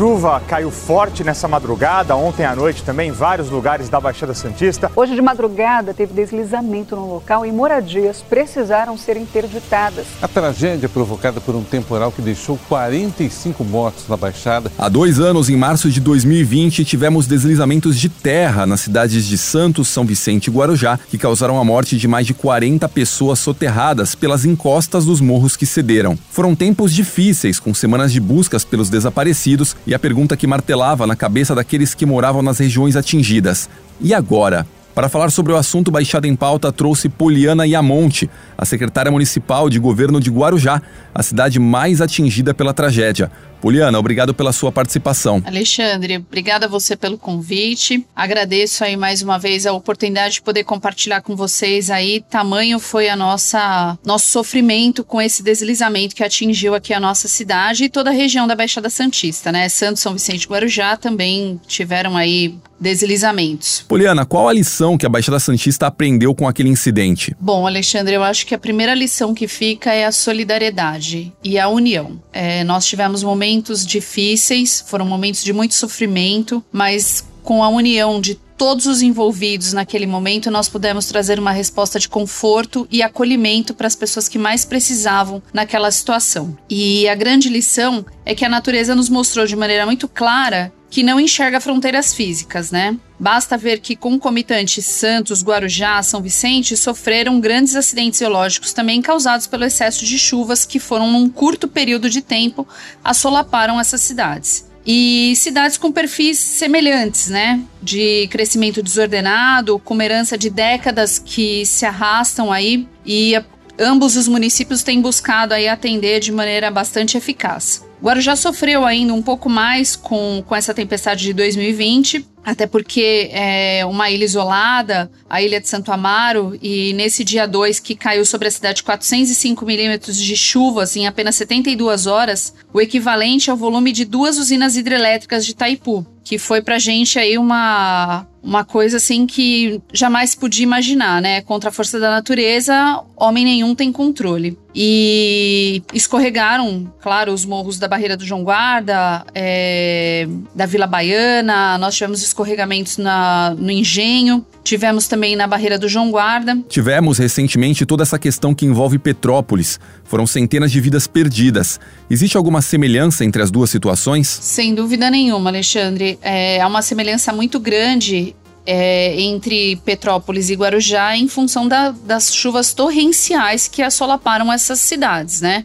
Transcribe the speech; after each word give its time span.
Chuva 0.00 0.40
caiu 0.48 0.70
forte 0.70 1.22
nessa 1.22 1.46
madrugada, 1.46 2.16
ontem 2.16 2.46
à 2.46 2.56
noite 2.56 2.82
também, 2.82 3.10
em 3.10 3.12
vários 3.12 3.50
lugares 3.50 3.90
da 3.90 4.00
Baixada 4.00 4.32
Santista. 4.32 4.90
Hoje 4.96 5.14
de 5.14 5.20
madrugada 5.20 5.92
teve 5.92 6.14
deslizamento 6.14 6.96
no 6.96 7.06
local 7.06 7.44
e 7.44 7.52
moradias 7.52 8.22
precisaram 8.22 8.96
ser 8.96 9.18
interditadas. 9.18 10.06
A 10.22 10.26
tragédia 10.26 10.88
provocada 10.88 11.38
por 11.38 11.54
um 11.54 11.62
temporal 11.62 12.10
que 12.10 12.22
deixou 12.22 12.58
45 12.66 13.62
mortos 13.62 14.08
na 14.08 14.16
Baixada. 14.16 14.72
Há 14.78 14.88
dois 14.88 15.20
anos, 15.20 15.50
em 15.50 15.56
março 15.56 15.90
de 15.90 16.00
2020, 16.00 16.82
tivemos 16.82 17.26
deslizamentos 17.26 18.00
de 18.00 18.08
terra 18.08 18.64
nas 18.64 18.80
cidades 18.80 19.26
de 19.26 19.36
Santos, 19.36 19.88
São 19.88 20.06
Vicente 20.06 20.46
e 20.46 20.50
Guarujá, 20.50 20.98
que 21.10 21.18
causaram 21.18 21.60
a 21.60 21.64
morte 21.64 21.98
de 21.98 22.08
mais 22.08 22.26
de 22.26 22.32
40 22.32 22.88
pessoas 22.88 23.38
soterradas 23.38 24.14
pelas 24.14 24.46
encostas 24.46 25.04
dos 25.04 25.20
morros 25.20 25.58
que 25.58 25.66
cederam. 25.66 26.18
Foram 26.30 26.54
tempos 26.54 26.90
difíceis, 26.90 27.60
com 27.60 27.74
semanas 27.74 28.10
de 28.10 28.18
buscas 28.18 28.64
pelos 28.64 28.88
desaparecidos 28.88 29.76
e 29.90 29.94
a 29.94 29.98
pergunta 29.98 30.36
que 30.36 30.46
martelava 30.46 31.04
na 31.04 31.16
cabeça 31.16 31.52
daqueles 31.52 31.94
que 31.94 32.06
moravam 32.06 32.42
nas 32.42 32.58
regiões 32.60 32.94
atingidas: 32.94 33.68
e 34.00 34.14
agora? 34.14 34.64
Para 34.94 35.08
falar 35.08 35.30
sobre 35.30 35.52
o 35.52 35.56
assunto 35.56 35.90
Baixada 35.90 36.26
em 36.26 36.36
Pauta, 36.36 36.72
trouxe 36.72 37.08
Poliana 37.08 37.66
Iamonte, 37.66 38.30
a 38.56 38.64
secretária 38.64 39.10
municipal 39.10 39.68
de 39.68 39.78
governo 39.78 40.20
de 40.20 40.30
Guarujá, 40.30 40.82
a 41.14 41.22
cidade 41.22 41.58
mais 41.58 42.00
atingida 42.00 42.52
pela 42.52 42.74
tragédia. 42.74 43.30
Poliana, 43.60 43.98
obrigado 43.98 44.32
pela 44.32 44.52
sua 44.52 44.72
participação. 44.72 45.42
Alexandre, 45.44 46.16
obrigada 46.16 46.66
a 46.66 46.68
você 46.68 46.96
pelo 46.96 47.18
convite. 47.18 48.06
Agradeço 48.16 48.82
aí 48.82 48.96
mais 48.96 49.22
uma 49.22 49.38
vez 49.38 49.66
a 49.66 49.72
oportunidade 49.72 50.34
de 50.34 50.42
poder 50.42 50.64
compartilhar 50.64 51.20
com 51.20 51.36
vocês 51.36 51.90
aí 51.90 52.24
tamanho 52.30 52.78
foi 52.78 53.08
a 53.08 53.16
nossa 53.16 53.98
nosso 54.04 54.28
sofrimento 54.28 55.04
com 55.04 55.20
esse 55.20 55.42
deslizamento 55.42 56.14
que 56.14 56.24
atingiu 56.24 56.74
aqui 56.74 56.94
a 56.94 57.00
nossa 57.00 57.28
cidade 57.28 57.84
e 57.84 57.88
toda 57.90 58.10
a 58.10 58.12
região 58.12 58.46
da 58.46 58.56
Baixada 58.56 58.88
Santista, 58.88 59.52
né? 59.52 59.68
Santos, 59.68 60.02
São 60.02 60.14
Vicente 60.14 60.48
Guarujá 60.48 60.96
também 60.96 61.60
tiveram 61.66 62.16
aí 62.16 62.54
deslizamentos. 62.80 63.84
Poliana, 63.86 64.24
qual 64.24 64.48
a 64.48 64.52
lição 64.52 64.96
que 64.96 65.04
a 65.04 65.08
Baixada 65.08 65.38
Santista 65.38 65.86
aprendeu 65.86 66.34
com 66.34 66.48
aquele 66.48 66.70
incidente? 66.70 67.36
Bom, 67.38 67.66
Alexandre, 67.66 68.14
eu 68.14 68.24
acho 68.24 68.46
que 68.46 68.54
a 68.54 68.58
primeira 68.58 68.94
lição 68.94 69.34
que 69.34 69.46
fica 69.46 69.92
é 69.92 70.06
a 70.06 70.12
solidariedade 70.12 71.32
e 71.44 71.58
a 71.58 71.68
união. 71.68 72.20
É, 72.32 72.64
nós 72.64 72.86
tivemos 72.86 73.22
momentos 73.22 73.84
difíceis, 73.84 74.82
foram 74.86 75.04
momentos 75.04 75.44
de 75.44 75.52
muito 75.52 75.74
sofrimento, 75.74 76.64
mas 76.72 77.24
com 77.42 77.62
a 77.62 77.68
união 77.68 78.20
de 78.20 78.38
todos 78.60 78.84
os 78.84 79.00
envolvidos 79.00 79.72
naquele 79.72 80.06
momento, 80.06 80.50
nós 80.50 80.68
pudemos 80.68 81.06
trazer 81.06 81.38
uma 81.38 81.50
resposta 81.50 81.98
de 81.98 82.06
conforto 82.06 82.86
e 82.90 83.02
acolhimento 83.02 83.72
para 83.72 83.86
as 83.86 83.96
pessoas 83.96 84.28
que 84.28 84.38
mais 84.38 84.66
precisavam 84.66 85.42
naquela 85.50 85.90
situação. 85.90 86.58
E 86.68 87.08
a 87.08 87.14
grande 87.14 87.48
lição 87.48 88.04
é 88.22 88.34
que 88.34 88.44
a 88.44 88.50
natureza 88.50 88.94
nos 88.94 89.08
mostrou 89.08 89.46
de 89.46 89.56
maneira 89.56 89.86
muito 89.86 90.06
clara 90.06 90.70
que 90.90 91.04
não 91.04 91.20
enxerga 91.20 91.60
fronteiras 91.60 92.12
físicas, 92.12 92.72
né? 92.72 92.96
Basta 93.18 93.56
ver 93.56 93.78
que 93.78 93.94
concomitantes 93.94 94.84
Santos, 94.86 95.42
Guarujá, 95.42 96.02
São 96.02 96.20
Vicente 96.20 96.76
sofreram 96.76 97.40
grandes 97.40 97.76
acidentes 97.76 98.18
geológicos 98.18 98.72
também 98.72 99.00
causados 99.00 99.46
pelo 99.46 99.64
excesso 99.64 100.04
de 100.04 100.18
chuvas 100.18 100.66
que 100.66 100.80
foram 100.80 101.12
num 101.12 101.30
curto 101.30 101.68
período 101.68 102.10
de 102.10 102.20
tempo 102.20 102.66
assolaparam 103.04 103.78
essas 103.78 104.00
cidades. 104.00 104.68
E 104.84 105.34
cidades 105.36 105.76
com 105.76 105.92
perfis 105.92 106.38
semelhantes, 106.38 107.28
né? 107.28 107.60
De 107.82 108.26
crescimento 108.28 108.82
desordenado, 108.82 109.78
com 109.78 110.00
herança 110.02 110.36
de 110.36 110.50
décadas 110.50 111.18
que 111.18 111.64
se 111.66 111.86
arrastam 111.86 112.50
aí 112.50 112.88
e 113.06 113.40
ambos 113.78 114.16
os 114.16 114.26
municípios 114.26 114.82
têm 114.82 115.00
buscado 115.00 115.54
aí 115.54 115.68
atender 115.68 116.18
de 116.20 116.32
maneira 116.32 116.70
bastante 116.70 117.16
eficaz. 117.16 117.84
Guarujá 118.02 118.34
sofreu 118.34 118.86
ainda 118.86 119.12
um 119.12 119.20
pouco 119.20 119.48
mais 119.48 119.94
com, 119.94 120.42
com 120.46 120.56
essa 120.56 120.72
tempestade 120.72 121.22
de 121.22 121.32
2020, 121.34 122.24
até 122.42 122.66
porque 122.66 123.28
é 123.30 123.84
uma 123.84 124.10
ilha 124.10 124.24
isolada, 124.24 125.10
a 125.28 125.42
ilha 125.42 125.60
de 125.60 125.68
Santo 125.68 125.92
Amaro, 125.92 126.58
e 126.62 126.94
nesse 126.94 127.22
dia 127.22 127.46
2 127.46 127.78
que 127.78 127.94
caiu 127.94 128.24
sobre 128.24 128.48
a 128.48 128.50
cidade 128.50 128.82
405 128.82 129.66
milímetros 129.66 130.16
de 130.16 130.34
chuvas 130.34 130.96
em 130.96 131.06
apenas 131.06 131.36
72 131.36 132.06
horas, 132.06 132.54
o 132.72 132.80
equivalente 132.80 133.50
ao 133.50 133.56
volume 133.56 133.92
de 133.92 134.06
duas 134.06 134.38
usinas 134.38 134.76
hidrelétricas 134.76 135.44
de 135.44 135.52
Itaipu, 135.52 136.06
que 136.30 136.38
foi 136.38 136.62
pra 136.62 136.78
gente 136.78 137.18
aí 137.18 137.36
uma, 137.36 138.24
uma 138.40 138.64
coisa 138.64 138.98
assim 138.98 139.26
que 139.26 139.82
jamais 139.92 140.32
podia 140.32 140.62
imaginar, 140.62 141.20
né? 141.20 141.40
Contra 141.40 141.70
a 141.70 141.72
força 141.72 141.98
da 141.98 142.08
natureza, 142.08 143.02
homem 143.16 143.44
nenhum 143.44 143.74
tem 143.74 143.90
controle. 143.90 144.56
E 144.72 145.82
escorregaram, 145.92 146.94
claro, 147.00 147.32
os 147.32 147.44
morros 147.44 147.80
da 147.80 147.88
Barreira 147.88 148.16
do 148.16 148.24
João 148.24 148.44
Guarda, 148.44 149.26
é, 149.34 150.28
da 150.54 150.66
Vila 150.66 150.86
Baiana, 150.86 151.76
nós 151.78 151.96
tivemos 151.96 152.22
escorregamentos 152.22 152.96
na, 152.96 153.52
no 153.58 153.68
Engenho, 153.68 154.46
tivemos 154.70 155.08
também 155.08 155.34
na 155.34 155.48
Barreira 155.48 155.76
do 155.76 155.88
João 155.88 156.12
Guarda. 156.12 156.56
Tivemos 156.68 157.18
recentemente 157.18 157.84
toda 157.84 158.04
essa 158.04 158.20
questão 158.20 158.54
que 158.54 158.64
envolve 158.64 159.00
Petrópolis. 159.00 159.80
Foram 160.04 160.28
centenas 160.28 160.70
de 160.70 160.80
vidas 160.80 161.08
perdidas. 161.08 161.80
Existe 162.08 162.36
alguma 162.36 162.62
semelhança 162.62 163.24
entre 163.24 163.42
as 163.42 163.50
duas 163.50 163.68
situações? 163.68 164.28
Sem 164.28 164.72
dúvida 164.72 165.10
nenhuma, 165.10 165.50
Alexandre. 165.50 166.20
É, 166.22 166.60
há 166.60 166.68
uma 166.68 166.82
semelhança 166.82 167.32
muito 167.32 167.58
grande 167.58 168.36
é, 168.64 169.20
entre 169.20 169.74
Petrópolis 169.84 170.50
e 170.50 170.54
Guarujá 170.54 171.16
em 171.16 171.26
função 171.26 171.66
da, 171.66 171.90
das 171.90 172.32
chuvas 172.32 172.72
torrenciais 172.72 173.66
que 173.66 173.82
assolaparam 173.82 174.52
essas 174.52 174.78
cidades, 174.78 175.40
né? 175.40 175.64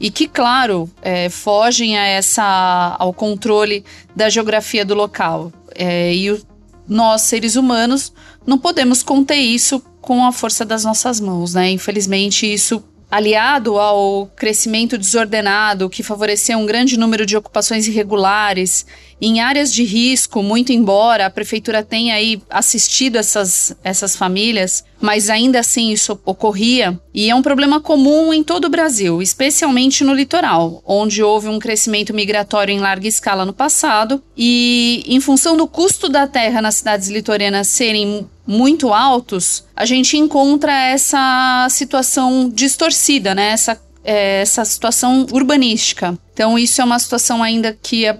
E 0.00 0.10
que, 0.10 0.26
claro, 0.26 0.90
é, 1.02 1.28
fogem 1.28 1.96
a 1.96 2.04
essa, 2.04 2.96
ao 2.98 3.12
controle 3.12 3.84
da 4.14 4.28
geografia 4.28 4.84
do 4.84 4.92
local. 4.92 5.52
É, 5.76 6.12
e 6.12 6.32
o, 6.32 6.53
nós, 6.88 7.22
seres 7.22 7.56
humanos, 7.56 8.12
não 8.46 8.58
podemos 8.58 9.02
conter 9.02 9.36
isso 9.36 9.82
com 10.00 10.24
a 10.24 10.32
força 10.32 10.64
das 10.64 10.84
nossas 10.84 11.18
mãos, 11.18 11.54
né? 11.54 11.70
Infelizmente, 11.70 12.52
isso 12.52 12.84
aliado 13.10 13.78
ao 13.78 14.26
crescimento 14.34 14.98
desordenado 14.98 15.88
que 15.88 16.02
favoreceu 16.02 16.58
um 16.58 16.66
grande 16.66 16.98
número 16.98 17.24
de 17.24 17.36
ocupações 17.36 17.86
irregulares 17.86 18.84
em 19.20 19.40
áreas 19.40 19.72
de 19.72 19.84
risco, 19.84 20.42
muito 20.42 20.72
embora 20.72 21.26
a 21.26 21.30
prefeitura 21.30 21.82
tenha 21.82 22.14
aí 22.14 22.40
assistido 22.50 23.16
essas, 23.16 23.76
essas 23.82 24.16
famílias, 24.16 24.84
mas 25.00 25.28
ainda 25.28 25.60
assim 25.60 25.90
isso 25.90 26.18
ocorria 26.24 26.98
e 27.12 27.30
é 27.30 27.34
um 27.34 27.42
problema 27.42 27.80
comum 27.80 28.32
em 28.32 28.42
todo 28.42 28.64
o 28.64 28.70
Brasil, 28.70 29.20
especialmente 29.22 30.02
no 30.02 30.14
litoral, 30.14 30.82
onde 30.86 31.22
houve 31.22 31.48
um 31.48 31.58
crescimento 31.58 32.14
migratório 32.14 32.72
em 32.72 32.80
larga 32.80 33.06
escala 33.06 33.44
no 33.44 33.52
passado 33.52 34.22
e 34.36 35.04
em 35.06 35.20
função 35.20 35.56
do 35.56 35.66
custo 35.66 36.08
da 36.08 36.26
terra 36.26 36.60
nas 36.60 36.76
cidades 36.76 37.08
litorâneas 37.08 37.68
serem 37.68 38.26
muito 38.46 38.92
altos, 38.92 39.64
a 39.74 39.84
gente 39.84 40.16
encontra 40.16 40.72
essa 40.72 41.66
situação 41.70 42.50
distorcida, 42.52 43.34
né? 43.34 43.50
Essa, 43.50 43.80
é, 44.04 44.42
essa 44.42 44.64
situação 44.64 45.26
urbanística. 45.32 46.16
Então, 46.32 46.58
isso 46.58 46.80
é 46.80 46.84
uma 46.84 46.98
situação 46.98 47.42
ainda 47.42 47.76
que 47.80 48.10
uh, 48.10 48.16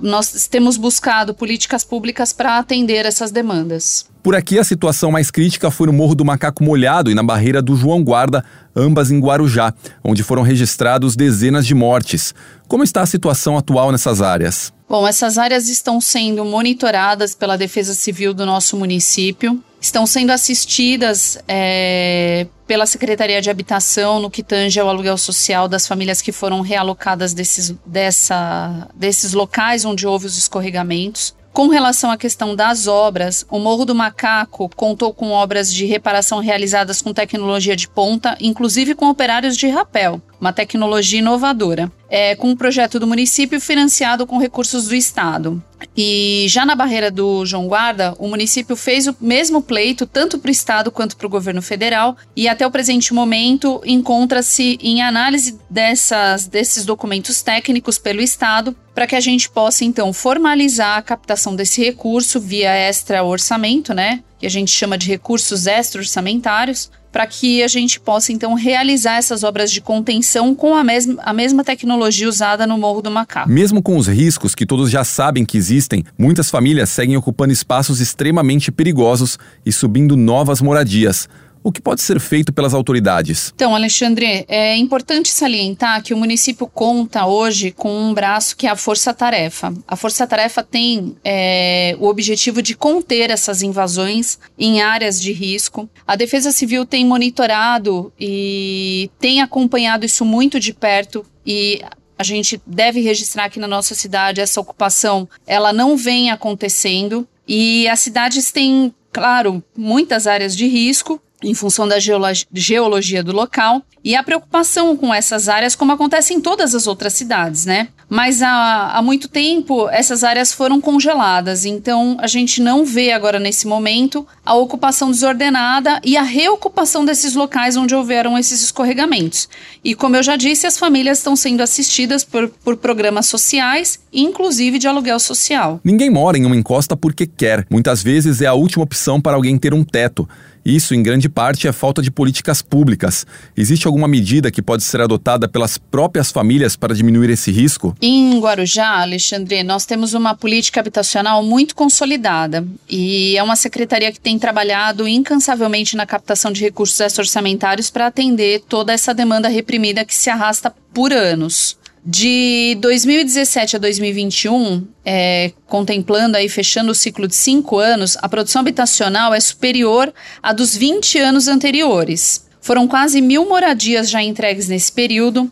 nós 0.00 0.48
temos 0.48 0.76
buscado 0.76 1.32
políticas 1.32 1.84
públicas 1.84 2.32
para 2.32 2.58
atender 2.58 3.06
essas 3.06 3.30
demandas. 3.30 4.04
Por 4.22 4.36
aqui, 4.36 4.58
a 4.58 4.64
situação 4.64 5.10
mais 5.10 5.30
crítica 5.30 5.70
foi 5.70 5.86
no 5.88 5.92
Morro 5.92 6.14
do 6.14 6.24
Macaco 6.24 6.62
Molhado 6.62 7.10
e 7.10 7.14
na 7.14 7.22
barreira 7.22 7.60
do 7.60 7.74
João 7.74 8.04
Guarda, 8.04 8.44
ambas 8.74 9.10
em 9.10 9.18
Guarujá, 9.18 9.74
onde 10.04 10.22
foram 10.22 10.42
registrados 10.42 11.16
dezenas 11.16 11.66
de 11.66 11.74
mortes. 11.74 12.34
Como 12.68 12.84
está 12.84 13.02
a 13.02 13.06
situação 13.06 13.56
atual 13.56 13.90
nessas 13.90 14.22
áreas? 14.22 14.72
Bom, 14.88 15.08
essas 15.08 15.38
áreas 15.38 15.68
estão 15.68 16.00
sendo 16.00 16.44
monitoradas 16.44 17.34
pela 17.34 17.56
Defesa 17.56 17.94
Civil 17.94 18.34
do 18.34 18.46
nosso 18.46 18.76
município, 18.76 19.62
estão 19.82 20.06
sendo 20.06 20.30
assistidas 20.30 21.36
é, 21.48 22.46
pela 22.68 22.86
Secretaria 22.86 23.42
de 23.42 23.50
Habitação 23.50 24.20
no 24.20 24.30
que 24.30 24.42
tange 24.42 24.78
ao 24.78 24.88
aluguel 24.88 25.18
social 25.18 25.66
das 25.66 25.88
famílias 25.88 26.22
que 26.22 26.30
foram 26.30 26.60
realocadas 26.60 27.34
desses, 27.34 27.74
dessa, 27.84 28.88
desses 28.94 29.32
locais 29.32 29.84
onde 29.84 30.06
houve 30.06 30.26
os 30.26 30.38
escorregamentos. 30.38 31.34
Com 31.52 31.68
relação 31.68 32.10
à 32.10 32.16
questão 32.16 32.54
das 32.54 32.86
obras, 32.86 33.44
o 33.50 33.58
Morro 33.58 33.84
do 33.84 33.94
Macaco 33.94 34.70
contou 34.74 35.12
com 35.12 35.32
obras 35.32 35.70
de 35.74 35.84
reparação 35.84 36.38
realizadas 36.38 37.02
com 37.02 37.12
tecnologia 37.12 37.76
de 37.76 37.88
ponta, 37.88 38.38
inclusive 38.40 38.94
com 38.94 39.10
operários 39.10 39.56
de 39.56 39.68
rapel. 39.68 40.22
Uma 40.42 40.52
tecnologia 40.52 41.20
inovadora, 41.20 41.90
é, 42.10 42.34
com 42.34 42.48
um 42.48 42.56
projeto 42.56 42.98
do 42.98 43.06
município 43.06 43.60
financiado 43.60 44.26
com 44.26 44.38
recursos 44.38 44.88
do 44.88 44.94
Estado. 44.94 45.62
E 45.96 46.46
já 46.48 46.66
na 46.66 46.74
barreira 46.74 47.12
do 47.12 47.46
João 47.46 47.68
Guarda, 47.68 48.12
o 48.18 48.26
município 48.26 48.74
fez 48.74 49.06
o 49.06 49.14
mesmo 49.20 49.62
pleito, 49.62 50.04
tanto 50.04 50.40
para 50.40 50.48
o 50.48 50.52
Estado 50.52 50.90
quanto 50.90 51.16
para 51.16 51.28
o 51.28 51.30
governo 51.30 51.62
federal, 51.62 52.16
e 52.34 52.48
até 52.48 52.66
o 52.66 52.72
presente 52.72 53.14
momento 53.14 53.80
encontra-se 53.84 54.78
em 54.82 55.00
análise 55.00 55.56
dessas, 55.70 56.48
desses 56.48 56.84
documentos 56.84 57.40
técnicos 57.40 57.96
pelo 57.96 58.20
Estado, 58.20 58.74
para 58.92 59.06
que 59.06 59.14
a 59.14 59.20
gente 59.20 59.48
possa 59.48 59.84
então 59.84 60.12
formalizar 60.12 60.98
a 60.98 61.02
captação 61.02 61.54
desse 61.54 61.84
recurso 61.84 62.40
via 62.40 62.74
extra 62.74 63.22
orçamento, 63.22 63.94
né? 63.94 64.24
Que 64.40 64.46
a 64.46 64.50
gente 64.50 64.72
chama 64.72 64.98
de 64.98 65.06
recursos 65.06 65.68
extra-orçamentários, 65.68 66.90
para 67.12 67.26
que 67.26 67.62
a 67.62 67.68
gente 67.68 68.00
possa 68.00 68.32
então 68.32 68.54
realizar 68.54 69.16
essas 69.16 69.44
obras 69.44 69.70
de 69.70 69.82
contenção 69.82 70.54
com 70.54 70.74
a 70.74 70.82
mesma, 70.82 71.22
a 71.22 71.32
mesma 71.32 71.62
tecnologia 71.62 72.26
usada 72.26 72.66
no 72.66 72.78
Morro 72.78 73.02
do 73.02 73.10
Macaco. 73.10 73.50
Mesmo 73.50 73.82
com 73.82 73.98
os 73.98 74.08
riscos 74.08 74.54
que 74.54 74.64
todos 74.64 74.90
já 74.90 75.04
sabem 75.04 75.44
que 75.44 75.58
existem, 75.58 76.04
muitas 76.16 76.50
famílias 76.50 76.88
seguem 76.88 77.16
ocupando 77.16 77.52
espaços 77.52 78.00
extremamente 78.00 78.72
perigosos 78.72 79.38
e 79.64 79.70
subindo 79.70 80.16
novas 80.16 80.62
moradias. 80.62 81.28
O 81.62 81.70
que 81.70 81.80
pode 81.80 82.02
ser 82.02 82.18
feito 82.18 82.52
pelas 82.52 82.74
autoridades? 82.74 83.52
Então, 83.54 83.74
Alexandre, 83.74 84.44
é 84.48 84.76
importante 84.76 85.28
salientar 85.28 86.02
que 86.02 86.12
o 86.12 86.16
município 86.16 86.66
conta 86.66 87.26
hoje 87.26 87.70
com 87.70 87.96
um 87.96 88.12
braço 88.12 88.56
que 88.56 88.66
é 88.66 88.70
a 88.70 88.76
Força 88.76 89.14
Tarefa. 89.14 89.72
A 89.86 89.94
Força 89.94 90.26
Tarefa 90.26 90.62
tem 90.62 91.16
é, 91.24 91.96
o 92.00 92.06
objetivo 92.06 92.60
de 92.60 92.74
conter 92.74 93.30
essas 93.30 93.62
invasões 93.62 94.38
em 94.58 94.82
áreas 94.82 95.20
de 95.20 95.32
risco. 95.32 95.88
A 96.06 96.16
Defesa 96.16 96.50
Civil 96.50 96.84
tem 96.84 97.06
monitorado 97.06 98.12
e 98.18 99.10
tem 99.18 99.40
acompanhado 99.40 100.04
isso 100.04 100.24
muito 100.24 100.58
de 100.58 100.72
perto 100.72 101.24
e 101.46 101.80
a 102.18 102.24
gente 102.24 102.60
deve 102.66 103.00
registrar 103.00 103.44
aqui 103.44 103.58
na 103.58 103.66
nossa 103.66 103.94
cidade 103.94 104.40
essa 104.40 104.60
ocupação, 104.60 105.28
ela 105.46 105.72
não 105.72 105.96
vem 105.96 106.30
acontecendo 106.30 107.26
e 107.46 107.88
as 107.88 108.00
cidades 108.00 108.52
têm, 108.52 108.94
claro, 109.12 109.62
muitas 109.76 110.26
áreas 110.26 110.56
de 110.56 110.66
risco, 110.66 111.20
em 111.42 111.54
função 111.54 111.86
da 111.86 111.98
geologia 111.98 113.22
do 113.22 113.32
local 113.32 113.82
e 114.04 114.16
a 114.16 114.22
preocupação 114.22 114.96
com 114.96 115.14
essas 115.14 115.48
áreas, 115.48 115.74
como 115.76 115.92
acontece 115.92 116.34
em 116.34 116.40
todas 116.40 116.74
as 116.74 116.86
outras 116.86 117.12
cidades, 117.12 117.64
né? 117.64 117.88
Mas 118.08 118.42
há, 118.42 118.90
há 118.94 119.00
muito 119.00 119.28
tempo 119.28 119.88
essas 119.88 120.24
áreas 120.24 120.52
foram 120.52 120.80
congeladas, 120.80 121.64
então 121.64 122.16
a 122.20 122.26
gente 122.26 122.60
não 122.60 122.84
vê 122.84 123.12
agora 123.12 123.38
nesse 123.38 123.66
momento 123.66 124.26
a 124.44 124.54
ocupação 124.54 125.10
desordenada 125.10 126.00
e 126.04 126.16
a 126.16 126.22
reocupação 126.22 127.04
desses 127.04 127.34
locais 127.34 127.76
onde 127.76 127.94
houveram 127.94 128.36
esses 128.36 128.62
escorregamentos. 128.62 129.48
E 129.84 129.94
como 129.94 130.16
eu 130.16 130.22
já 130.22 130.36
disse, 130.36 130.66
as 130.66 130.78
famílias 130.78 131.18
estão 131.18 131.36
sendo 131.36 131.62
assistidas 131.62 132.24
por, 132.24 132.48
por 132.48 132.76
programas 132.76 133.26
sociais, 133.26 134.00
inclusive 134.12 134.78
de 134.78 134.88
aluguel 134.88 135.18
social. 135.18 135.80
Ninguém 135.82 136.10
mora 136.10 136.36
em 136.36 136.44
uma 136.44 136.56
encosta 136.56 136.96
porque 136.96 137.26
quer. 137.26 137.66
Muitas 137.70 138.02
vezes 138.02 138.40
é 138.42 138.46
a 138.46 138.54
última 138.54 138.84
opção 138.84 139.20
para 139.20 139.36
alguém 139.36 139.56
ter 139.56 139.72
um 139.72 139.84
teto. 139.84 140.28
Isso, 140.64 140.94
em 140.94 141.02
grande 141.02 141.28
parte, 141.28 141.66
é 141.66 141.72
falta 141.72 142.00
de 142.00 142.10
políticas 142.10 142.62
públicas. 142.62 143.26
Existe 143.56 143.86
alguma 143.86 144.06
medida 144.06 144.50
que 144.50 144.62
pode 144.62 144.84
ser 144.84 145.00
adotada 145.00 145.48
pelas 145.48 145.76
próprias 145.76 146.30
famílias 146.30 146.76
para 146.76 146.94
diminuir 146.94 147.30
esse 147.30 147.50
risco? 147.50 147.96
Em 148.00 148.38
Guarujá, 148.38 149.00
Alexandre, 149.00 149.62
nós 149.62 149.84
temos 149.84 150.14
uma 150.14 150.34
política 150.34 150.80
habitacional 150.80 151.42
muito 151.42 151.74
consolidada 151.74 152.64
e 152.88 153.36
é 153.36 153.42
uma 153.42 153.56
secretaria 153.56 154.12
que 154.12 154.20
tem 154.20 154.38
trabalhado 154.38 155.08
incansavelmente 155.08 155.96
na 155.96 156.06
captação 156.06 156.52
de 156.52 156.62
recursos 156.62 157.00
extra-orçamentários 157.00 157.90
para 157.90 158.06
atender 158.06 158.62
toda 158.68 158.92
essa 158.92 159.12
demanda 159.12 159.48
reprimida 159.48 160.04
que 160.04 160.14
se 160.14 160.30
arrasta 160.30 160.72
por 160.92 161.12
anos. 161.12 161.76
De 162.04 162.76
2017 162.80 163.76
a 163.76 163.78
2021, 163.78 164.84
é, 165.04 165.52
contemplando 165.68 166.36
aí, 166.36 166.48
fechando 166.48 166.90
o 166.90 166.94
ciclo 166.96 167.28
de 167.28 167.36
cinco 167.36 167.78
anos, 167.78 168.16
a 168.20 168.28
produção 168.28 168.60
habitacional 168.60 169.32
é 169.32 169.38
superior 169.38 170.12
à 170.42 170.52
dos 170.52 170.74
20 170.74 171.18
anos 171.20 171.46
anteriores. 171.46 172.44
Foram 172.60 172.88
quase 172.88 173.20
mil 173.20 173.48
moradias 173.48 174.10
já 174.10 174.20
entregues 174.20 174.68
nesse 174.68 174.90
período, 174.90 175.50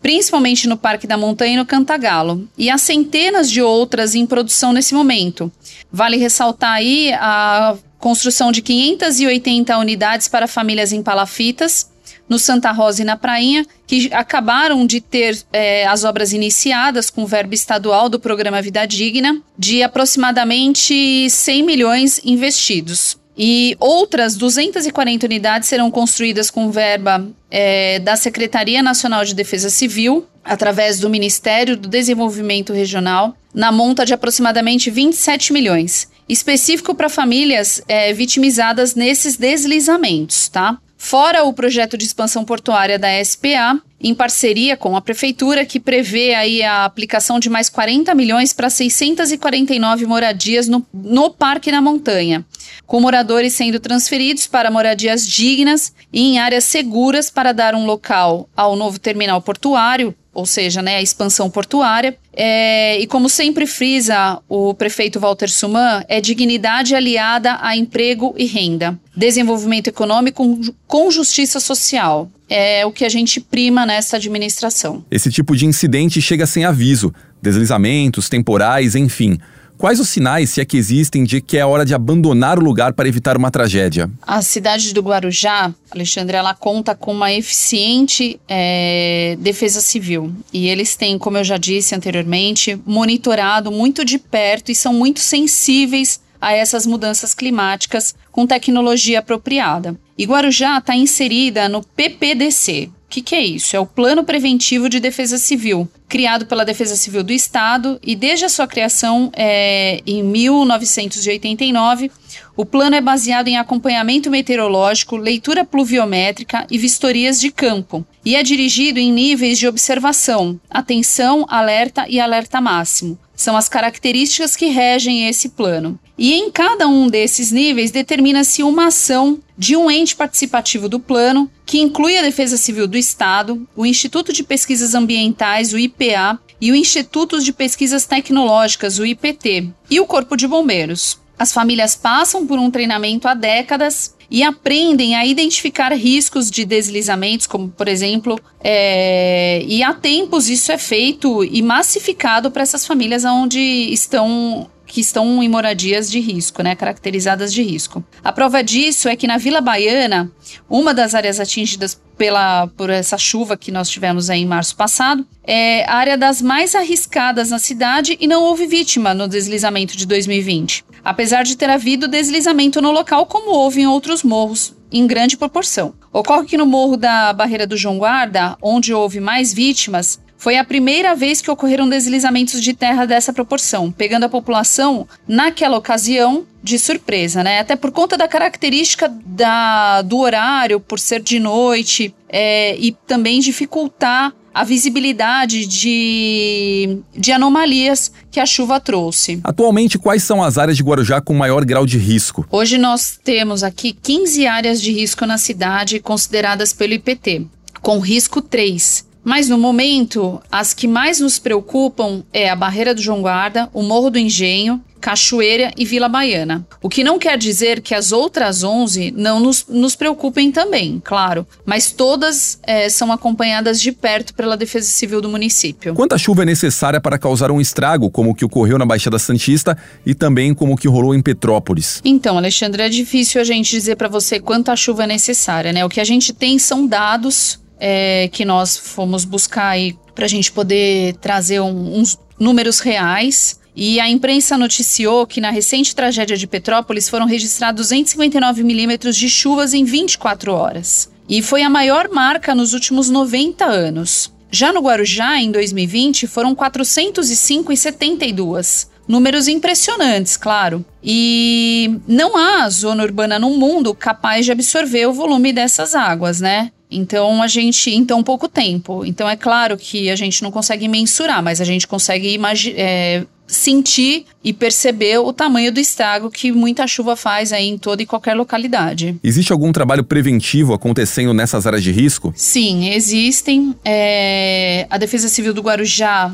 principalmente 0.00 0.66
no 0.66 0.76
Parque 0.76 1.06
da 1.06 1.18
Montanha 1.18 1.54
e 1.54 1.56
no 1.58 1.66
Cantagalo, 1.66 2.48
e 2.56 2.70
há 2.70 2.78
centenas 2.78 3.50
de 3.50 3.60
outras 3.60 4.14
em 4.14 4.24
produção 4.24 4.72
nesse 4.72 4.94
momento. 4.94 5.52
Vale 5.92 6.16
ressaltar 6.16 6.72
aí 6.72 7.12
a 7.12 7.76
construção 7.98 8.50
de 8.50 8.62
580 8.62 9.76
unidades 9.76 10.28
para 10.28 10.46
famílias 10.46 10.92
em 10.92 11.02
palafitas, 11.02 11.90
no 12.30 12.38
Santa 12.38 12.70
Rosa 12.70 13.02
e 13.02 13.04
na 13.04 13.16
Prainha, 13.16 13.66
que 13.88 14.08
acabaram 14.14 14.86
de 14.86 15.00
ter 15.00 15.36
é, 15.52 15.84
as 15.86 16.04
obras 16.04 16.32
iniciadas 16.32 17.10
com 17.10 17.26
verba 17.26 17.56
estadual 17.56 18.08
do 18.08 18.20
programa 18.20 18.62
Vida 18.62 18.86
Digna, 18.86 19.42
de 19.58 19.82
aproximadamente 19.82 21.28
100 21.28 21.62
milhões 21.64 22.20
investidos. 22.24 23.18
E 23.36 23.76
outras 23.80 24.36
240 24.36 25.26
unidades 25.26 25.68
serão 25.68 25.90
construídas 25.90 26.50
com 26.50 26.70
verba 26.70 27.26
é, 27.50 27.98
da 27.98 28.14
Secretaria 28.14 28.82
Nacional 28.82 29.24
de 29.24 29.34
Defesa 29.34 29.70
Civil, 29.70 30.26
através 30.44 31.00
do 31.00 31.10
Ministério 31.10 31.76
do 31.76 31.88
Desenvolvimento 31.88 32.72
Regional, 32.72 33.34
na 33.52 33.72
monta 33.72 34.06
de 34.06 34.14
aproximadamente 34.14 34.90
27 34.90 35.52
milhões, 35.52 36.08
específico 36.28 36.94
para 36.94 37.08
famílias 37.08 37.82
é, 37.88 38.12
vitimizadas 38.12 38.94
nesses 38.94 39.36
deslizamentos, 39.36 40.48
tá? 40.48 40.78
Fora 41.02 41.44
o 41.44 41.52
projeto 41.54 41.96
de 41.96 42.04
expansão 42.04 42.44
portuária 42.44 42.98
da 42.98 43.08
SPA, 43.24 43.80
em 43.98 44.14
parceria 44.14 44.76
com 44.76 44.94
a 44.94 45.00
prefeitura, 45.00 45.64
que 45.64 45.80
prevê 45.80 46.34
aí 46.34 46.62
a 46.62 46.84
aplicação 46.84 47.40
de 47.40 47.48
mais 47.48 47.70
40 47.70 48.14
milhões 48.14 48.52
para 48.52 48.68
649 48.68 50.04
moradias 50.04 50.68
no, 50.68 50.86
no 50.92 51.30
Parque 51.30 51.72
na 51.72 51.80
Montanha, 51.80 52.44
com 52.86 53.00
moradores 53.00 53.54
sendo 53.54 53.80
transferidos 53.80 54.46
para 54.46 54.70
moradias 54.70 55.26
dignas 55.26 55.90
e 56.12 56.20
em 56.20 56.38
áreas 56.38 56.64
seguras 56.64 57.30
para 57.30 57.52
dar 57.52 57.74
um 57.74 57.86
local 57.86 58.46
ao 58.54 58.76
novo 58.76 58.98
terminal 58.98 59.40
portuário, 59.40 60.14
ou 60.32 60.46
seja, 60.46 60.80
né, 60.80 60.96
a 60.96 61.02
expansão 61.02 61.50
portuária. 61.50 62.16
É, 62.32 62.98
e 62.98 63.06
como 63.06 63.28
sempre 63.28 63.66
frisa 63.66 64.40
o 64.48 64.72
prefeito 64.74 65.18
Walter 65.18 65.50
Suman, 65.50 66.04
é 66.08 66.20
dignidade 66.20 66.94
aliada 66.94 67.58
a 67.60 67.76
emprego 67.76 68.34
e 68.38 68.46
renda, 68.46 68.98
desenvolvimento 69.16 69.88
econômico 69.88 70.58
com 70.86 71.10
justiça 71.10 71.58
social. 71.58 72.30
É 72.48 72.84
o 72.84 72.92
que 72.92 73.04
a 73.04 73.08
gente 73.08 73.40
prima 73.40 73.86
nessa 73.86 74.16
administração. 74.16 75.04
Esse 75.10 75.30
tipo 75.30 75.56
de 75.56 75.66
incidente 75.66 76.20
chega 76.20 76.46
sem 76.46 76.64
aviso, 76.64 77.12
deslizamentos, 77.40 78.28
temporais, 78.28 78.94
enfim. 78.94 79.38
Quais 79.80 79.98
os 79.98 80.10
sinais, 80.10 80.50
se 80.50 80.60
é 80.60 80.64
que 80.66 80.76
existem, 80.76 81.24
de 81.24 81.40
que 81.40 81.56
é 81.56 81.64
hora 81.64 81.86
de 81.86 81.94
abandonar 81.94 82.58
o 82.58 82.62
lugar 82.62 82.92
para 82.92 83.08
evitar 83.08 83.34
uma 83.34 83.50
tragédia? 83.50 84.10
A 84.20 84.42
cidade 84.42 84.92
do 84.92 85.00
Guarujá, 85.00 85.74
Alexandre, 85.90 86.36
ela 86.36 86.52
conta 86.52 86.94
com 86.94 87.14
uma 87.14 87.32
eficiente 87.32 88.38
é, 88.46 89.38
defesa 89.40 89.80
civil. 89.80 90.34
E 90.52 90.68
eles 90.68 90.96
têm, 90.96 91.16
como 91.16 91.38
eu 91.38 91.44
já 91.44 91.56
disse 91.56 91.94
anteriormente, 91.94 92.78
monitorado 92.84 93.72
muito 93.72 94.04
de 94.04 94.18
perto 94.18 94.70
e 94.70 94.74
são 94.74 94.92
muito 94.92 95.20
sensíveis 95.20 96.20
a 96.38 96.52
essas 96.52 96.84
mudanças 96.84 97.32
climáticas 97.32 98.14
com 98.30 98.46
tecnologia 98.46 99.20
apropriada. 99.20 99.98
E 100.18 100.26
Guarujá 100.26 100.76
está 100.76 100.94
inserida 100.94 101.70
no 101.70 101.82
PPDC, 101.82 102.90
que, 103.10 103.20
que, 103.20 103.34
é 103.34 103.42
isso? 103.42 103.76
É 103.76 103.80
o 103.80 103.84
Plano 103.84 104.22
Preventivo 104.22 104.88
de 104.88 105.00
Defesa 105.00 105.36
Civil, 105.36 105.88
criado 106.08 106.46
pela 106.46 106.64
Defesa 106.64 106.94
Civil 106.94 107.24
do 107.24 107.32
Estado 107.32 107.98
e 108.02 108.14
desde 108.14 108.44
a 108.44 108.48
sua 108.48 108.68
criação 108.68 109.32
é, 109.34 110.00
em 110.06 110.22
1989. 110.22 112.10
O 112.56 112.64
plano 112.64 112.94
é 112.94 113.00
baseado 113.00 113.48
em 113.48 113.58
acompanhamento 113.58 114.30
meteorológico, 114.30 115.16
leitura 115.16 115.64
pluviométrica 115.64 116.66
e 116.70 116.78
vistorias 116.78 117.40
de 117.40 117.50
campo, 117.50 118.06
e 118.24 118.36
é 118.36 118.42
dirigido 118.42 119.00
em 119.00 119.12
níveis 119.12 119.58
de 119.58 119.66
observação, 119.66 120.60
atenção, 120.70 121.44
alerta 121.48 122.06
e 122.08 122.20
alerta 122.20 122.60
máximo. 122.60 123.18
São 123.40 123.56
as 123.56 123.70
características 123.70 124.54
que 124.54 124.66
regem 124.66 125.26
esse 125.26 125.48
plano. 125.48 125.98
E 126.18 126.34
em 126.34 126.50
cada 126.50 126.86
um 126.86 127.08
desses 127.08 127.50
níveis 127.50 127.90
determina-se 127.90 128.62
uma 128.62 128.88
ação 128.88 129.38
de 129.56 129.74
um 129.74 129.90
ente 129.90 130.14
participativo 130.14 130.90
do 130.90 131.00
plano, 131.00 131.50
que 131.64 131.80
inclui 131.80 132.18
a 132.18 132.22
Defesa 132.22 132.58
Civil 132.58 132.86
do 132.86 132.98
Estado, 132.98 133.66
o 133.74 133.86
Instituto 133.86 134.30
de 134.30 134.42
Pesquisas 134.42 134.94
Ambientais, 134.94 135.72
o 135.72 135.78
IPA, 135.78 136.38
e 136.60 136.70
o 136.70 136.76
Instituto 136.76 137.40
de 137.40 137.50
Pesquisas 137.50 138.04
Tecnológicas, 138.04 138.98
o 138.98 139.06
IPT, 139.06 139.70
e 139.88 139.98
o 139.98 140.04
Corpo 140.04 140.36
de 140.36 140.46
Bombeiros. 140.46 141.18
As 141.40 141.54
famílias 141.54 141.96
passam 141.96 142.46
por 142.46 142.58
um 142.58 142.70
treinamento 142.70 143.26
há 143.26 143.32
décadas 143.32 144.14
e 144.30 144.42
aprendem 144.42 145.16
a 145.16 145.24
identificar 145.24 145.90
riscos 145.90 146.50
de 146.50 146.66
deslizamentos, 146.66 147.46
como 147.46 147.70
por 147.70 147.88
exemplo, 147.88 148.38
é, 148.62 149.64
e 149.66 149.82
há 149.82 149.94
tempos 149.94 150.50
isso 150.50 150.70
é 150.70 150.76
feito 150.76 151.42
e 151.42 151.62
massificado 151.62 152.50
para 152.50 152.60
essas 152.60 152.86
famílias 152.86 153.24
onde 153.24 153.58
estão 153.58 154.68
que 154.90 155.00
estão 155.00 155.42
em 155.42 155.48
moradias 155.48 156.10
de 156.10 156.18
risco, 156.18 156.62
né, 156.62 156.74
caracterizadas 156.74 157.52
de 157.52 157.62
risco. 157.62 158.04
A 158.22 158.32
prova 158.32 158.62
disso 158.62 159.08
é 159.08 159.14
que 159.14 159.26
na 159.26 159.38
Vila 159.38 159.60
Baiana, 159.60 160.30
uma 160.68 160.92
das 160.92 161.14
áreas 161.14 161.38
atingidas 161.38 162.00
pela, 162.18 162.66
por 162.76 162.90
essa 162.90 163.16
chuva 163.16 163.56
que 163.56 163.70
nós 163.70 163.88
tivemos 163.88 164.28
em 164.28 164.44
março 164.44 164.76
passado, 164.76 165.24
é 165.44 165.84
a 165.88 165.94
área 165.94 166.18
das 166.18 166.42
mais 166.42 166.74
arriscadas 166.74 167.50
na 167.50 167.58
cidade 167.58 168.18
e 168.20 168.26
não 168.26 168.42
houve 168.42 168.66
vítima 168.66 169.14
no 169.14 169.28
deslizamento 169.28 169.96
de 169.96 170.04
2020. 170.06 170.84
Apesar 171.04 171.44
de 171.44 171.56
ter 171.56 171.70
havido 171.70 172.08
deslizamento 172.08 172.82
no 172.82 172.90
local, 172.90 173.24
como 173.26 173.52
houve 173.52 173.80
em 173.80 173.86
outros 173.86 174.22
morros, 174.22 174.74
em 174.92 175.06
grande 175.06 175.36
proporção. 175.36 175.94
Ocorre 176.12 176.46
que 176.46 176.56
no 176.56 176.66
morro 176.66 176.96
da 176.96 177.32
Barreira 177.32 177.66
do 177.66 177.76
João 177.76 177.98
Guarda, 177.98 178.56
onde 178.60 178.92
houve 178.92 179.20
mais 179.20 179.52
vítimas, 179.52 180.20
foi 180.40 180.56
a 180.56 180.64
primeira 180.64 181.14
vez 181.14 181.42
que 181.42 181.50
ocorreram 181.50 181.86
deslizamentos 181.86 182.62
de 182.62 182.72
terra 182.72 183.04
dessa 183.04 183.30
proporção, 183.30 183.92
pegando 183.92 184.24
a 184.24 184.28
população, 184.28 185.06
naquela 185.28 185.76
ocasião, 185.76 186.46
de 186.62 186.78
surpresa, 186.78 187.44
né? 187.44 187.60
Até 187.60 187.76
por 187.76 187.92
conta 187.92 188.16
da 188.16 188.26
característica 188.26 189.12
da, 189.26 190.00
do 190.00 190.18
horário, 190.18 190.80
por 190.80 190.98
ser 190.98 191.20
de 191.20 191.38
noite, 191.38 192.14
é, 192.26 192.74
e 192.78 192.92
também 193.06 193.40
dificultar 193.40 194.32
a 194.52 194.64
visibilidade 194.64 195.66
de, 195.66 196.98
de 197.14 197.32
anomalias 197.32 198.10
que 198.30 198.40
a 198.40 198.46
chuva 198.46 198.80
trouxe. 198.80 199.40
Atualmente, 199.44 199.98
quais 199.98 200.22
são 200.22 200.42
as 200.42 200.56
áreas 200.56 200.76
de 200.76 200.82
Guarujá 200.82 201.20
com 201.20 201.34
maior 201.34 201.66
grau 201.66 201.84
de 201.84 201.98
risco? 201.98 202.46
Hoje 202.50 202.78
nós 202.78 203.18
temos 203.22 203.62
aqui 203.62 203.92
15 203.92 204.46
áreas 204.46 204.80
de 204.80 204.90
risco 204.90 205.26
na 205.26 205.36
cidade 205.36 206.00
consideradas 206.00 206.72
pelo 206.72 206.94
IPT, 206.94 207.46
com 207.82 207.98
risco 207.98 208.40
3 208.40 209.09
mas 209.24 209.48
no 209.48 209.58
momento, 209.58 210.40
as 210.50 210.72
que 210.72 210.86
mais 210.86 211.20
nos 211.20 211.38
preocupam 211.38 212.22
é 212.32 212.48
a 212.48 212.56
Barreira 212.56 212.94
do 212.94 213.02
João 213.02 213.22
Guarda, 213.22 213.68
o 213.72 213.82
Morro 213.82 214.10
do 214.10 214.18
Engenho, 214.18 214.82
Cachoeira 215.00 215.72
e 215.76 215.84
Vila 215.84 216.08
Baiana. 216.08 216.66
O 216.82 216.88
que 216.88 217.02
não 217.02 217.18
quer 217.18 217.38
dizer 217.38 217.80
que 217.80 217.94
as 217.94 218.12
outras 218.12 218.62
11 218.62 219.12
não 219.16 219.40
nos, 219.40 219.64
nos 219.68 219.96
preocupem 219.96 220.52
também, 220.52 221.00
claro, 221.02 221.46
mas 221.64 221.90
todas 221.90 222.58
é, 222.62 222.88
são 222.88 223.10
acompanhadas 223.10 223.80
de 223.80 223.92
perto 223.92 224.34
pela 224.34 224.56
Defesa 224.56 224.88
Civil 224.88 225.20
do 225.20 225.28
município. 225.28 225.94
Quanta 225.94 226.18
chuva 226.18 226.42
é 226.42 226.44
necessária 226.46 227.00
para 227.00 227.18
causar 227.18 227.50
um 227.50 227.60
estrago, 227.60 228.10
como 228.10 228.30
o 228.30 228.34
que 228.34 228.44
ocorreu 228.44 228.78
na 228.78 228.84
Baixada 228.84 229.18
Santista 229.18 229.76
e 230.04 230.14
também 230.14 230.52
como 230.52 230.74
o 230.74 230.76
que 230.76 230.86
rolou 230.86 231.14
em 231.14 231.22
Petrópolis? 231.22 232.00
Então, 232.04 232.36
Alexandre, 232.36 232.82
é 232.82 232.88
difícil 232.88 233.40
a 233.40 233.44
gente 233.44 233.70
dizer 233.70 233.96
para 233.96 234.08
você 234.08 234.38
quanta 234.38 234.76
chuva 234.76 235.04
é 235.04 235.06
necessária, 235.06 235.72
né? 235.72 235.84
O 235.84 235.88
que 235.88 236.00
a 236.00 236.04
gente 236.04 236.32
tem 236.32 236.58
são 236.58 236.86
dados 236.86 237.59
é, 237.80 238.28
que 238.30 238.44
nós 238.44 238.76
fomos 238.76 239.24
buscar 239.24 239.70
aí 239.70 239.96
para 240.14 240.26
a 240.26 240.28
gente 240.28 240.52
poder 240.52 241.16
trazer 241.16 241.58
um, 241.60 241.98
uns 241.98 242.18
números 242.38 242.78
reais. 242.80 243.58
E 243.74 243.98
a 243.98 244.06
imprensa 244.08 244.56
noticiou 244.58 245.26
que 245.26 245.40
na 245.40 245.50
recente 245.50 245.94
tragédia 245.94 246.36
de 246.36 246.46
Petrópolis 246.46 247.08
foram 247.08 247.24
registrados 247.26 247.88
259 247.88 248.62
milímetros 248.62 249.16
de 249.16 249.30
chuvas 249.30 249.72
em 249.72 249.84
24 249.84 250.52
horas. 250.52 251.10
E 251.28 251.40
foi 251.40 251.62
a 251.62 251.70
maior 251.70 252.10
marca 252.10 252.54
nos 252.54 252.74
últimos 252.74 253.08
90 253.08 253.64
anos. 253.64 254.30
Já 254.50 254.72
no 254.72 254.80
Guarujá, 254.80 255.40
em 255.40 255.52
2020, 255.52 256.26
foram 256.26 256.56
405,72. 256.56 258.88
Números 259.06 259.46
impressionantes, 259.48 260.36
claro. 260.36 260.84
E 261.02 261.98
não 262.06 262.36
há 262.36 262.68
zona 262.68 263.02
urbana 263.04 263.38
no 263.38 263.48
mundo 263.50 263.94
capaz 263.94 264.44
de 264.44 264.52
absorver 264.52 265.06
o 265.06 265.12
volume 265.12 265.52
dessas 265.52 265.94
águas, 265.94 266.40
né? 266.40 266.72
Então 266.90 267.42
a 267.42 267.46
gente, 267.46 267.90
em 267.90 268.04
tão 268.04 268.22
pouco 268.22 268.48
tempo. 268.48 269.04
Então 269.04 269.28
é 269.28 269.36
claro 269.36 269.76
que 269.76 270.10
a 270.10 270.16
gente 270.16 270.42
não 270.42 270.50
consegue 270.50 270.88
mensurar, 270.88 271.42
mas 271.42 271.60
a 271.60 271.64
gente 271.64 271.86
consegue 271.86 272.38
é, 272.76 273.24
sentir 273.46 274.24
e 274.42 274.52
perceber 274.52 275.18
o 275.18 275.32
tamanho 275.32 275.72
do 275.72 275.80
estrago 275.80 276.30
que 276.30 276.52
muita 276.52 276.86
chuva 276.86 277.16
faz 277.16 277.52
aí 277.52 277.68
em 277.68 277.76
toda 277.76 278.02
e 278.02 278.06
qualquer 278.06 278.34
localidade. 278.34 279.16
Existe 279.22 279.52
algum 279.52 279.72
trabalho 279.72 280.04
preventivo 280.04 280.72
acontecendo 280.72 281.34
nessas 281.34 281.66
áreas 281.66 281.82
de 281.82 281.90
risco? 281.92 282.32
Sim, 282.36 282.90
existem. 282.90 283.74
É, 283.84 284.86
a 284.88 284.96
Defesa 284.96 285.28
Civil 285.28 285.52
do 285.52 285.62
Guarujá 285.62 286.32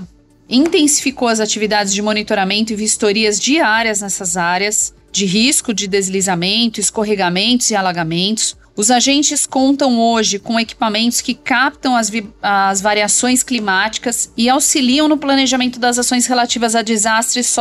intensificou 0.48 1.26
as 1.26 1.40
atividades 1.40 1.92
de 1.92 2.00
monitoramento 2.00 2.72
e 2.72 2.76
vistorias 2.76 3.40
diárias 3.40 4.00
nessas 4.00 4.36
áreas 4.36 4.94
de 5.10 5.24
risco 5.24 5.72
de 5.72 5.88
deslizamento, 5.88 6.78
escorregamentos 6.78 7.70
e 7.70 7.74
alagamentos. 7.74 8.56
Os 8.76 8.90
agentes 8.90 9.46
contam 9.46 9.98
hoje 9.98 10.38
com 10.38 10.60
equipamentos 10.60 11.22
que 11.22 11.34
captam 11.34 11.96
as, 11.96 12.12
as 12.42 12.80
variações 12.82 13.42
climáticas 13.42 14.30
e 14.36 14.50
auxiliam 14.50 15.08
no 15.08 15.16
planejamento 15.16 15.80
das 15.80 15.98
ações 15.98 16.26
relativas 16.26 16.74
a 16.74 16.82
desastres 16.82 17.54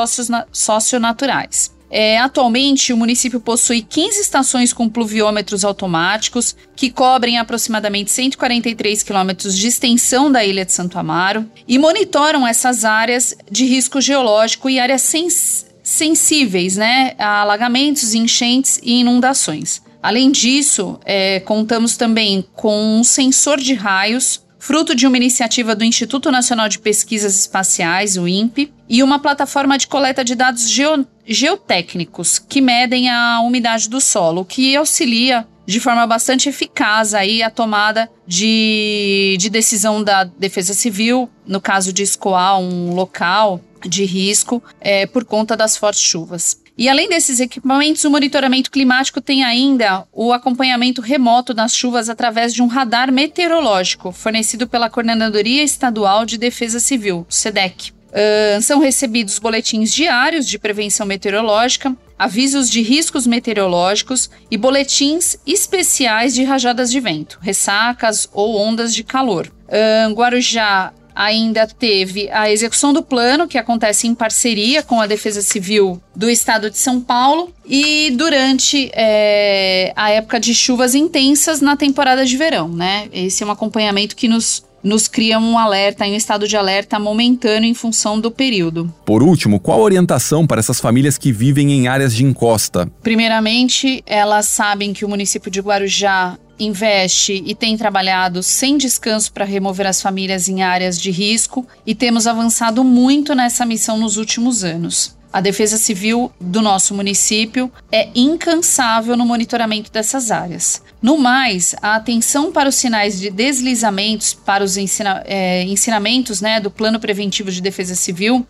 socionaturais. 0.52 1.74
É, 1.90 2.18
atualmente, 2.18 2.92
o 2.92 2.98
município 2.98 3.40
possui 3.40 3.82
15 3.82 4.20
estações 4.20 4.74
com 4.74 4.90
pluviômetros 4.90 5.64
automáticos 5.64 6.54
que 6.76 6.90
cobrem 6.90 7.38
aproximadamente 7.38 8.12
143 8.12 9.02
quilômetros 9.02 9.58
de 9.58 9.68
extensão 9.68 10.30
da 10.30 10.44
ilha 10.44 10.66
de 10.66 10.74
Santo 10.74 11.00
Amaro 11.00 11.50
e 11.66 11.80
monitoram 11.80 12.46
essas 12.46 12.84
áreas 12.84 13.38
de 13.50 13.66
risco 13.66 14.02
geológico 14.02 14.70
e 14.70 14.80
áreas 14.80 15.04
sens 15.04 15.66
sensíveis 15.82 16.76
né, 16.76 17.14
a 17.18 17.42
alagamentos, 17.42 18.14
enchentes 18.14 18.80
e 18.84 19.00
inundações. 19.00 19.82
Além 20.06 20.30
disso, 20.30 21.00
é, 21.04 21.40
contamos 21.40 21.98
também 21.98 22.46
com 22.54 23.00
um 23.00 23.04
sensor 23.04 23.60
de 23.60 23.74
raios, 23.74 24.46
fruto 24.60 24.94
de 24.94 25.08
uma 25.08 25.18
iniciativa 25.18 25.74
do 25.74 25.84
Instituto 25.84 26.32
Nacional 26.32 26.70
de 26.70 26.78
Pesquisas 26.78 27.40
Espaciais, 27.40 28.16
o 28.16 28.28
INPE, 28.28 28.72
e 28.88 29.02
uma 29.02 29.18
plataforma 29.18 29.80
de 29.80 29.88
coleta 29.88 30.24
de 30.24 30.36
dados 30.36 30.70
geo 30.70 31.08
geotécnicos 31.26 32.38
que 32.38 32.62
medem 32.62 33.10
a 33.10 33.40
umidade 33.40 33.90
do 33.90 34.00
solo, 34.00 34.46
que 34.46 34.76
auxilia 34.76 35.48
de 35.66 35.80
forma 35.80 36.06
bastante 36.06 36.50
eficaz 36.50 37.16
aí 37.16 37.42
a 37.42 37.50
tomada 37.50 38.08
de, 38.28 39.36
de 39.40 39.50
decisão 39.50 40.04
da 40.04 40.24
Defesa 40.24 40.76
Civil, 40.76 41.28
no 41.48 41.60
caso 41.60 41.92
de 41.92 42.04
escoar 42.04 42.60
um 42.60 42.94
local 42.94 43.60
de 43.84 44.06
risco 44.06 44.62
é, 44.80 45.08
por 45.08 45.26
conta 45.26 45.58
das 45.58 45.76
fortes 45.76 46.04
chuvas. 46.04 46.64
E 46.78 46.90
além 46.90 47.08
desses 47.08 47.40
equipamentos, 47.40 48.04
o 48.04 48.10
monitoramento 48.10 48.70
climático 48.70 49.22
tem 49.22 49.44
ainda 49.44 50.06
o 50.12 50.34
acompanhamento 50.34 51.02
remoto 51.02 51.54
das 51.54 51.74
chuvas 51.74 52.10
através 52.10 52.54
de 52.54 52.62
um 52.62 52.68
radar 52.68 53.12
meteorológico 53.12 54.12
fornecido 54.12 54.68
pela 54.68 54.90
Coordenadoria 54.90 55.64
Estadual 55.64 56.26
de 56.26 56.38
Defesa 56.38 56.80
Civil, 56.80 57.26
SEDEC. 57.30 57.92
Uh, 57.92 58.62
são 58.62 58.80
recebidos 58.80 59.40
boletins 59.40 59.94
diários 59.94 60.48
de 60.48 60.58
prevenção 60.60 61.06
meteorológica, 61.06 61.96
avisos 62.18 62.70
de 62.70 62.82
riscos 62.82 63.28
meteorológicos 63.28 64.30
e 64.50 64.58
boletins 64.58 65.38
especiais 65.46 66.34
de 66.34 66.44
rajadas 66.44 66.92
de 66.92 67.00
vento, 67.00 67.38
ressacas 67.42 68.30
ou 68.34 68.58
ondas 68.58 68.94
de 68.94 69.04
calor. 69.04 69.52
Uh, 69.68 70.14
Guarujá 70.14 70.94
ainda 71.16 71.66
teve 71.66 72.30
a 72.30 72.52
execução 72.52 72.92
do 72.92 73.02
plano, 73.02 73.48
que 73.48 73.58
acontece 73.58 74.08
em 74.08 74.14
parceria 74.14 74.84
com 74.84 75.00
a 75.00 75.08
Defesa 75.08 75.42
Civil 75.42 76.02
do 76.16 76.30
Estado 76.30 76.70
de 76.70 76.78
São 76.78 77.00
Paulo, 77.00 77.54
e 77.66 78.12
durante 78.12 78.92
é, 78.94 79.94
a 79.96 80.12
época 80.12 80.40
de 80.40 80.54
chuvas 80.54 80.94
intensas 80.94 81.62
na 81.62 81.76
temporada 81.76 82.26
de 82.26 82.36
verão, 82.38 82.68
né? 82.68 83.08
Esse 83.12 83.44
é 83.44 83.46
um 83.46 83.52
acompanhamento 83.52 84.16
que 84.16 84.28
nos 84.28 84.64
nos 84.86 85.08
cria 85.08 85.40
um 85.40 85.58
alerta, 85.58 86.06
um 86.06 86.16
estado 86.16 86.48
de 86.48 86.56
alerta 86.56 87.00
momentâneo 87.00 87.68
em 87.68 87.74
função 87.74 88.20
do 88.20 88.30
período. 88.30 88.94
Por 89.04 89.24
último, 89.24 89.60
qual 89.60 89.80
a 89.80 89.84
orientação 89.84 90.46
para 90.46 90.60
essas 90.60 90.80
famílias 90.80 91.18
que 91.18 91.32
vivem 91.32 91.72
em 91.72 91.88
áreas 91.88 92.16
de 92.16 92.24
encosta? 92.24 92.88
Primeiramente, 93.02 94.04
elas 94.06 94.46
sabem 94.46 94.94
que 94.94 95.04
o 95.04 95.10
município 95.10 95.50
de 95.50 95.60
Guarujá 95.60 96.38
investe 96.60 97.44
e 97.46 97.54
tem 97.54 97.78
trabalhado 97.78 98.42
sem 98.42 98.78
descanso 98.78 99.32
para 99.32 99.46
remover 99.46 99.88
as 99.88 100.02
famílias 100.02 100.48
em 100.48 100.64
áreas 100.64 101.00
de 101.00 101.12
risco 101.12 101.68
e 101.86 101.94
temos 101.94 102.28
avançado 102.28 102.84
muito 102.84 103.36
nessa 103.36 103.66
missão 103.66 103.98
nos 103.98 104.18
últimos 104.18 104.64
anos. 104.64 105.16
A 105.36 105.42
Defesa 105.42 105.76
Civil 105.78 106.32
do 106.40 106.62
nosso 106.62 106.94
município 106.94 107.70
é 107.92 108.08
incansável 108.16 109.18
no 109.18 109.26
monitoramento 109.26 109.92
dessas 109.92 110.32
áreas. 110.32 110.82
No 111.02 111.18
mais, 111.18 111.76
a 111.82 111.96
atenção 111.96 112.54
para 112.54 112.70
os 112.70 112.76
sinais 112.76 113.20
de 113.20 113.30
deslizamentos, 113.30 114.34
para 114.34 114.64
os 114.64 114.78
ensina 114.78 115.22
é, 115.26 115.64
ensinamentos 115.64 116.40
né, 116.40 116.62
do 116.62 116.72
Plano 116.72 117.02
Preventivo 117.02 117.52
de 117.52 117.62
Defesa 117.62 117.96
Civil 117.96 118.48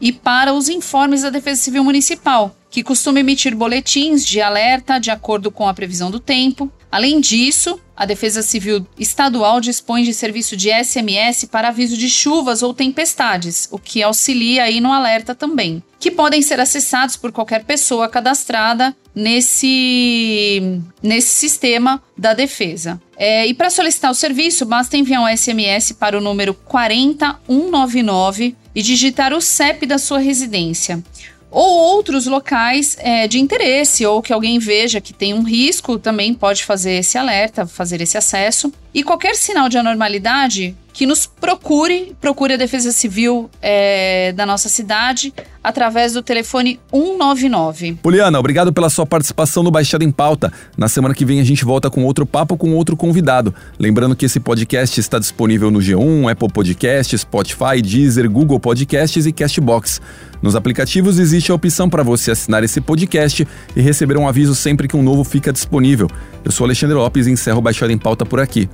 e 0.00 0.10
para 0.10 0.54
os 0.54 0.70
informes 0.70 1.20
da 1.20 1.28
Defesa 1.28 1.60
Civil 1.60 1.84
Municipal, 1.84 2.56
que 2.70 2.82
costuma 2.82 3.20
emitir 3.20 3.54
boletins 3.54 4.24
de 4.24 4.40
alerta 4.40 4.98
de 4.98 5.10
acordo 5.10 5.50
com 5.50 5.68
a 5.68 5.74
previsão 5.74 6.10
do 6.10 6.18
tempo, 6.18 6.72
Além 6.92 7.20
disso, 7.22 7.80
a 7.96 8.04
Defesa 8.04 8.42
Civil 8.42 8.86
Estadual 8.98 9.62
dispõe 9.62 10.02
de 10.02 10.12
serviço 10.12 10.54
de 10.54 10.68
SMS 10.68 11.46
para 11.46 11.68
aviso 11.68 11.96
de 11.96 12.10
chuvas 12.10 12.62
ou 12.62 12.74
tempestades, 12.74 13.66
o 13.70 13.78
que 13.78 14.02
auxilia 14.02 14.64
aí 14.64 14.78
no 14.78 14.92
alerta 14.92 15.34
também, 15.34 15.82
que 15.98 16.10
podem 16.10 16.42
ser 16.42 16.60
acessados 16.60 17.16
por 17.16 17.32
qualquer 17.32 17.64
pessoa 17.64 18.10
cadastrada 18.10 18.94
nesse, 19.14 20.82
nesse 21.02 21.30
sistema 21.30 22.02
da 22.14 22.34
defesa. 22.34 23.00
É, 23.16 23.46
e 23.46 23.54
para 23.54 23.70
solicitar 23.70 24.10
o 24.10 24.14
serviço, 24.14 24.66
basta 24.66 24.94
enviar 24.94 25.22
um 25.22 25.28
SMS 25.34 25.92
para 25.92 26.18
o 26.18 26.20
número 26.20 26.52
40199 26.52 28.54
e 28.74 28.82
digitar 28.82 29.32
o 29.32 29.40
CEP 29.40 29.86
da 29.86 29.96
sua 29.96 30.18
residência. 30.18 31.02
Ou 31.52 31.70
outros 31.94 32.26
locais 32.26 32.96
é, 32.98 33.28
de 33.28 33.38
interesse, 33.38 34.04
ou 34.06 34.22
que 34.22 34.32
alguém 34.32 34.58
veja 34.58 35.00
que 35.00 35.12
tem 35.12 35.34
um 35.34 35.42
risco, 35.42 35.98
também 35.98 36.32
pode 36.32 36.64
fazer 36.64 36.92
esse 36.92 37.18
alerta, 37.18 37.66
fazer 37.66 38.00
esse 38.00 38.16
acesso. 38.16 38.72
E 38.94 39.02
qualquer 39.02 39.34
sinal 39.34 39.68
de 39.68 39.78
anormalidade 39.78 40.76
que 40.92 41.06
nos 41.06 41.24
procure, 41.26 42.14
procure 42.20 42.54
a 42.54 42.56
Defesa 42.56 42.92
Civil 42.92 43.48
é, 43.62 44.32
da 44.32 44.44
nossa 44.44 44.68
cidade 44.68 45.32
através 45.64 46.12
do 46.12 46.22
telefone 46.22 46.78
199. 46.92 47.94
Poliana, 48.02 48.38
obrigado 48.38 48.72
pela 48.72 48.90
sua 48.90 49.06
participação 49.06 49.62
no 49.62 49.70
Baixada 49.70 50.04
em 50.04 50.10
Pauta. 50.10 50.52
Na 50.76 50.88
semana 50.88 51.14
que 51.14 51.24
vem 51.24 51.40
a 51.40 51.44
gente 51.44 51.64
volta 51.64 51.88
com 51.88 52.04
outro 52.04 52.26
papo 52.26 52.56
com 52.56 52.74
outro 52.74 52.96
convidado. 52.96 53.54
Lembrando 53.78 54.14
que 54.14 54.26
esse 54.26 54.38
podcast 54.38 55.00
está 55.00 55.18
disponível 55.18 55.70
no 55.70 55.78
G1, 55.78 56.30
Apple 56.30 56.52
Podcasts, 56.52 57.22
Spotify, 57.22 57.80
Deezer, 57.80 58.28
Google 58.30 58.60
Podcasts 58.60 59.24
e 59.24 59.32
Castbox. 59.32 60.00
Nos 60.42 60.54
aplicativos 60.56 61.18
existe 61.18 61.52
a 61.52 61.54
opção 61.54 61.88
para 61.88 62.02
você 62.02 62.32
assinar 62.32 62.62
esse 62.64 62.80
podcast 62.80 63.46
e 63.74 63.80
receber 63.80 64.18
um 64.18 64.28
aviso 64.28 64.54
sempre 64.54 64.88
que 64.88 64.96
um 64.96 65.02
novo 65.02 65.24
fica 65.24 65.52
disponível. 65.52 66.08
Eu 66.44 66.50
sou 66.50 66.64
Alexandre 66.64 66.96
Lopes 66.96 67.26
e 67.26 67.30
encerro 67.30 67.58
o 67.58 67.62
Baixada 67.62 67.92
em 67.92 67.98
Pauta 67.98 68.26
por 68.26 68.40
aqui. 68.40 68.68